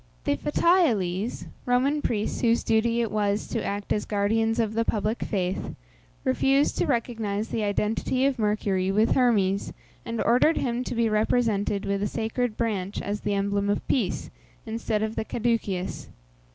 [0.23, 5.21] The Fetiales (Roman priests whose duty it was to act as guardians of the public
[5.23, 5.75] faith)
[6.23, 11.85] refused to recognize the identity of Mercury with Hermes, and ordered him to be represented
[11.85, 14.31] with a sacred branch as the emblem of peace,
[14.65, 16.09] instead of the Caduceus.